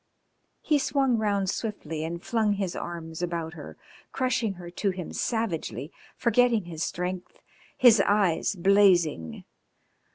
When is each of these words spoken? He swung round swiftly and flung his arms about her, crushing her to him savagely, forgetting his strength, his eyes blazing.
He 0.63 0.79
swung 0.79 1.19
round 1.19 1.47
swiftly 1.47 2.03
and 2.03 2.23
flung 2.23 2.53
his 2.53 2.75
arms 2.75 3.21
about 3.21 3.53
her, 3.53 3.77
crushing 4.11 4.53
her 4.53 4.71
to 4.71 4.89
him 4.89 5.13
savagely, 5.13 5.91
forgetting 6.17 6.65
his 6.65 6.83
strength, 6.83 7.39
his 7.77 8.01
eyes 8.07 8.55
blazing. 8.55 9.43